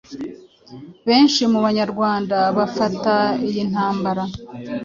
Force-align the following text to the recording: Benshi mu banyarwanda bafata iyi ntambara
Benshi 1.07 1.41
mu 1.51 1.59
banyarwanda 1.65 2.37
bafata 2.57 3.15
iyi 3.47 3.63
ntambara 3.69 4.23